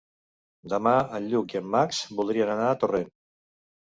[0.71, 3.09] Demà en Lluc i en Max voldrien anar a Torrent.